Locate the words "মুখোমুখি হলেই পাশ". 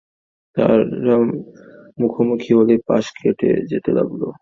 1.97-3.05